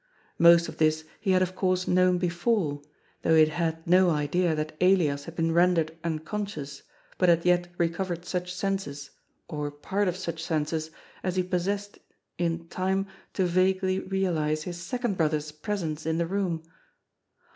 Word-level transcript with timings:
Most 0.39 0.67
of 0.67 0.77
this 0.79 1.05
he 1.19 1.29
had 1.29 1.43
of 1.43 1.55
course 1.55 1.87
known 1.87 2.17
before, 2.17 2.81
though 3.21 3.35
he 3.35 3.41
had 3.41 3.49
had 3.49 3.85
no 3.87 4.09
idea 4.09 4.55
that 4.55 4.75
Elias 4.81 5.25
had 5.25 5.35
been 5.35 5.51
rendered 5.51 5.95
unconscious, 6.03 6.81
but 7.19 7.29
had 7.29 7.45
yet 7.45 7.67
recovered 7.77 8.25
such 8.25 8.51
senses, 8.51 9.11
or 9.47 9.69
part 9.69 10.07
of 10.07 10.17
such 10.17 10.41
senses, 10.43 10.89
as 11.21 11.35
he 11.35 11.43
possessed 11.43 11.99
in 12.39 12.67
time 12.67 13.05
to 13.33 13.45
vaguely 13.45 13.99
realize 13.99 14.63
his 14.63 14.81
second 14.81 15.17
brother's 15.17 15.51
presence 15.51 16.07
in 16.07 16.17
the 16.17 16.25
room. 16.25 16.63